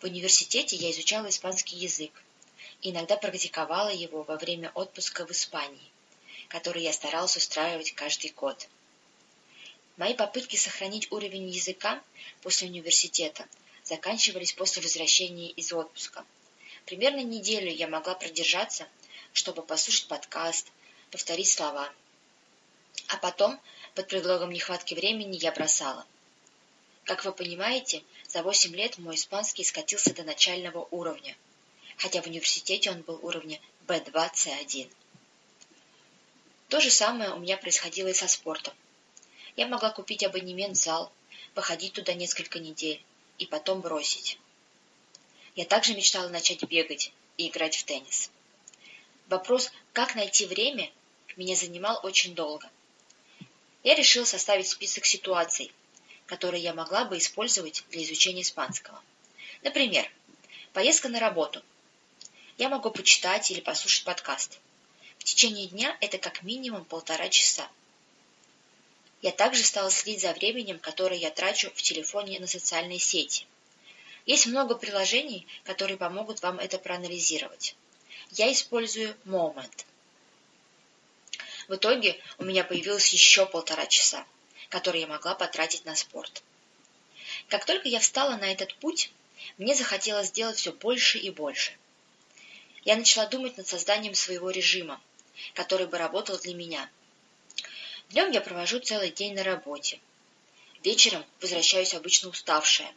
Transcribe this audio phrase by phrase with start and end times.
[0.00, 2.12] В университете я изучала испанский язык
[2.82, 5.90] иногда практиковала его во время отпуска в Испании,
[6.48, 8.68] который я старалась устраивать каждый год.
[9.96, 12.00] Мои попытки сохранить уровень языка
[12.42, 13.46] после университета
[13.82, 16.24] заканчивались после возвращения из отпуска.
[16.86, 18.86] Примерно неделю я могла продержаться,
[19.32, 20.70] чтобы послушать подкаст,
[21.10, 21.92] повторить слова.
[23.08, 23.60] А потом,
[23.94, 26.06] под предлогом нехватки времени, я бросала–
[27.08, 31.36] как вы понимаете, за 8 лет мой испанский скатился до начального уровня,
[31.96, 34.90] хотя в университете он был уровня B2, C1.
[36.68, 38.74] То же самое у меня происходило и со спортом.
[39.56, 41.10] Я могла купить абонемент в зал,
[41.54, 43.02] походить туда несколько недель
[43.38, 44.38] и потом бросить.
[45.56, 48.30] Я также мечтала начать бегать и играть в теннис.
[49.28, 50.90] Вопрос, как найти время,
[51.38, 52.68] меня занимал очень долго.
[53.84, 55.72] Я решил составить список ситуаций,
[56.28, 59.02] которые я могла бы использовать для изучения испанского.
[59.62, 60.08] Например,
[60.74, 61.62] поездка на работу.
[62.58, 64.60] Я могу почитать или послушать подкаст.
[65.18, 67.68] В течение дня это как минимум полтора часа.
[69.22, 73.46] Я также стала следить за временем, которое я трачу в телефоне на социальные сети.
[74.26, 77.74] Есть много приложений, которые помогут вам это проанализировать.
[78.32, 79.86] Я использую Moment.
[81.68, 84.26] В итоге у меня появилось еще полтора часа
[84.68, 86.42] которые я могла потратить на спорт.
[87.48, 89.10] Как только я встала на этот путь,
[89.56, 91.76] мне захотелось сделать все больше и больше.
[92.84, 95.00] Я начала думать над созданием своего режима,
[95.54, 96.90] который бы работал для меня.
[98.10, 100.00] Днем я провожу целый день на работе.
[100.82, 102.92] Вечером возвращаюсь обычно уставшая.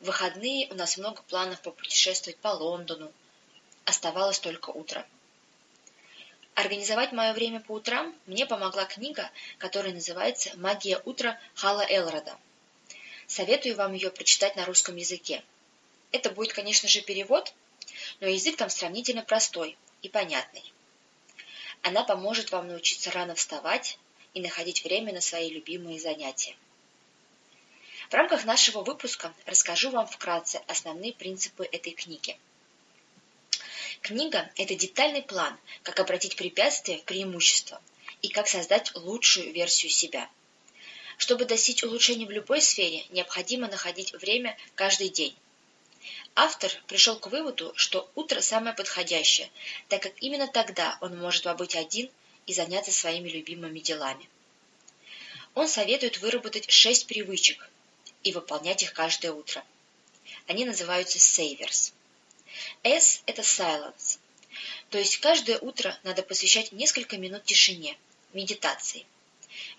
[0.00, 3.12] В выходные у нас много планов попутешествовать по Лондону.
[3.84, 5.06] Оставалось только утро.
[6.56, 12.34] Организовать мое время по утрам мне помогла книга, которая называется «Магия утра» Хала Элрода.
[13.26, 15.44] Советую вам ее прочитать на русском языке.
[16.12, 17.52] Это будет, конечно же, перевод,
[18.20, 20.72] но язык там сравнительно простой и понятный.
[21.82, 23.98] Она поможет вам научиться рано вставать
[24.32, 26.56] и находить время на свои любимые занятия.
[28.08, 32.38] В рамках нашего выпуска расскажу вам вкратце основные принципы этой книги–
[34.02, 37.80] Книга– это детальный план, как обратить препятствия в преимущество
[38.22, 40.28] и как создать лучшую версию себя.
[41.18, 45.34] Чтобы достичь улучшения в любой сфере, необходимо находить время каждый день.
[46.34, 49.50] Автор пришел к выводу, что утро самое подходящее,
[49.88, 52.10] так как именно тогда он может побыть один
[52.46, 54.28] и заняться своими любимыми делами.
[55.54, 57.68] Он советует выработать шесть привычек
[58.22, 59.64] и выполнять их каждое утро.
[60.46, 61.92] Они называются savers.
[62.82, 64.18] S– это silence.
[64.90, 67.96] То есть каждое утро надо посвящать несколько минут тишине,
[68.32, 69.04] медитации.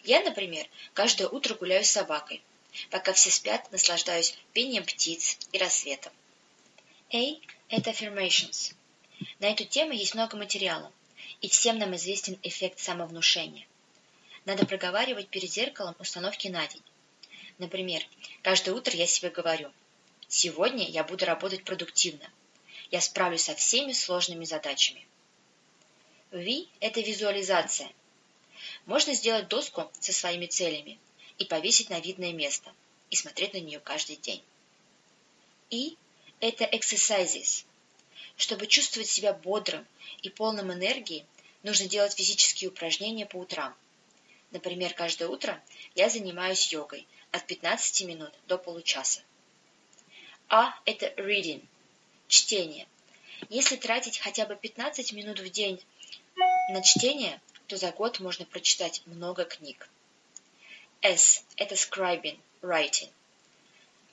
[0.03, 2.41] Я, например, каждое утро гуляю с собакой.
[2.89, 6.11] Пока все спят, наслаждаюсь пением птиц и рассветом.
[7.11, 7.39] A–
[7.69, 8.73] это affirmations.
[9.39, 10.91] На эту тему есть много материала,
[11.41, 13.65] и всем нам известен эффект самовнушения.
[14.45, 16.83] Надо проговаривать перед зеркалом установки на день.
[17.57, 18.01] Например,
[18.43, 19.71] каждое утро я себе говорю
[20.27, 22.29] «Сегодня я буду работать продуктивно,
[22.91, 25.05] я справлюсь со всеми сложными задачами.
[26.31, 27.91] V– это визуализация.
[28.85, 30.99] Можно сделать доску со своими целями
[31.37, 32.73] и повесить на видное место
[33.09, 34.43] и смотреть на нее каждый день.
[35.69, 35.97] И–
[36.39, 37.65] это exercises.
[38.35, 39.85] Чтобы чувствовать себя бодрым
[40.21, 41.25] и полным энергии,
[41.63, 43.75] нужно делать физические упражнения по утрам.
[44.51, 45.61] Например, каждое утро
[45.95, 49.21] я занимаюсь йогой от 15 минут до получаса.
[50.49, 51.65] А– это reading–
[52.27, 52.87] Чтение.
[53.49, 55.81] Если тратить хотя бы 15 минут в день
[56.71, 59.89] на чтение, то за год можно прочитать много книг.
[61.01, 63.09] S– это scribing, writing.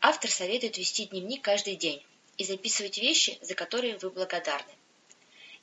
[0.00, 2.04] Автор советует вести дневник каждый день
[2.36, 4.72] и записывать вещи, за которые вы благодарны.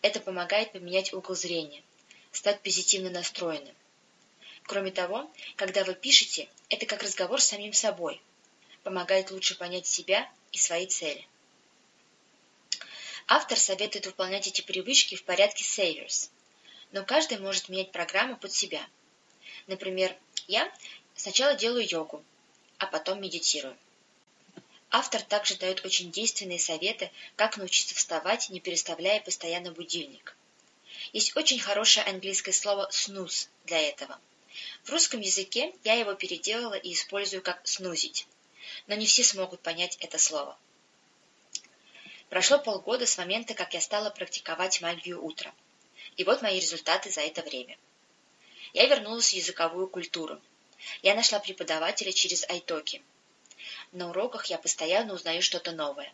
[0.02, 1.84] Это помогает поменять угол зрения,
[2.32, 3.76] стать позитивно настроенным.
[4.64, 8.22] Кроме того, когда вы пишете, это как разговор с самим собой,
[8.84, 11.26] помогает лучше понять себя и свои цели.
[13.34, 16.30] Автор советует выполнять эти привычки в порядке Savers,
[16.92, 18.86] но каждый может менять программу под себя.
[19.68, 20.14] Например,
[20.50, 20.70] я
[21.16, 22.26] сначала делаю йогу,
[22.78, 23.78] а потом медитирую.
[24.90, 30.36] Автор также дает очень действенные советы, как научиться вставать, не переставляя постоянно будильник.
[31.14, 34.20] Есть очень хорошее английское слово «snooze» для этого.
[34.84, 38.28] В русском языке я его переделала и использую как «снузить»,
[38.88, 40.60] но не все смогут понять это слово.
[42.32, 45.54] Прошло полгода с момента, как я стала практиковать магию утра.
[46.16, 47.78] И вот мои результаты за это время.
[48.72, 50.42] Я вернулась в языковую культуру.
[51.02, 53.02] Я нашла преподавателя через айтоки.
[53.92, 56.14] На уроках я постоянно узнаю что-то новое.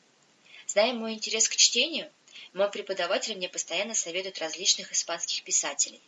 [0.66, 2.12] Зная мой интерес к чтению,
[2.52, 6.02] мой преподаватель мне постоянно советует различных испанских писателей.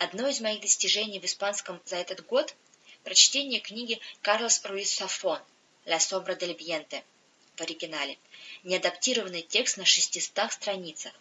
[0.00, 2.52] Одно из моих достижений в испанском за этот год–
[3.04, 5.38] прочтение книги Карлос Руис Сафон
[5.76, 7.00] «La sombra del viento»
[7.56, 8.18] в оригинале,
[8.62, 11.12] неадаптированный текст на 600 страницах.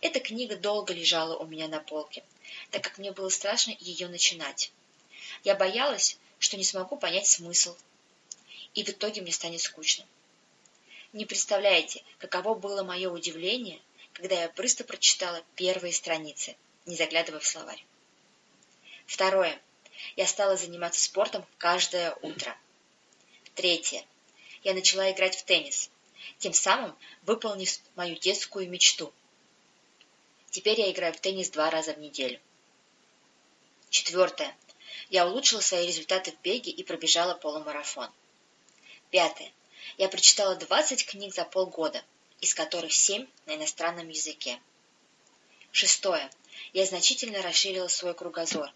[0.00, 2.22] Эта книга долго лежала у меня на полке,
[2.70, 4.70] так как мне было страшно ее начинать.
[5.44, 7.76] Я боялась, что не смогу понять смысл,
[8.74, 10.06] и в итоге мне станет скучно.
[11.12, 13.80] Не представляете, каково было мое удивление,
[14.12, 17.82] когда я быстро прочитала первые страницы, не заглядывая в словарь.
[19.06, 19.60] Второе.
[20.16, 22.56] Я стала заниматься спортом каждое утро.
[23.54, 24.04] Третье
[24.64, 25.90] я начала играть в теннис,
[26.38, 29.12] тем самым выполнив мою детскую мечту.
[30.50, 32.40] Теперь я играю в теннис два раза в неделю.
[33.90, 34.56] Четвертое.
[35.10, 38.10] Я улучшила свои результаты в беге и пробежала полумарафон.
[39.10, 39.52] Пятое.
[39.96, 42.02] Я прочитала 20 книг за полгода,
[42.40, 44.60] из которых 7 на иностранном языке.
[45.72, 46.30] Шестое.
[46.72, 48.70] Я значительно расширила свой кругозор,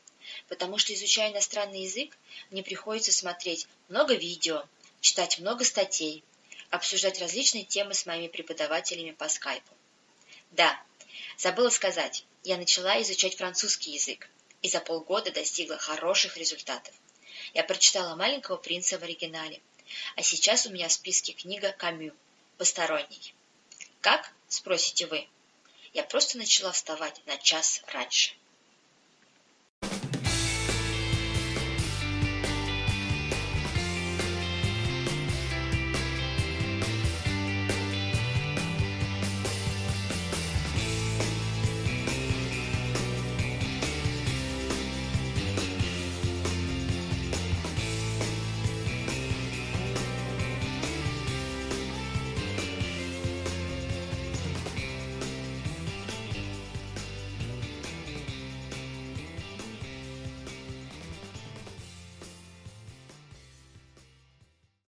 [0.49, 2.17] потому что, изучая иностранный язык,
[2.51, 4.65] мне приходится смотреть много видео,
[5.03, 6.25] читать много статей,
[6.71, 9.75] обсуждать различные темы с моими преподавателями по скайпу.
[10.53, 10.81] Да,
[11.37, 14.31] забыла сказать, я начала изучать французский язык
[14.63, 16.95] и за полгода достигла хороших результатов.
[17.53, 19.61] Я прочитала «Маленького принца» в оригинале,
[20.17, 22.15] а сейчас у меня в списке книга Камю
[22.57, 23.35] «Посторонний».
[24.01, 25.29] Как?– спросите вы.
[25.93, 28.35] Я просто начала вставать на час раньше.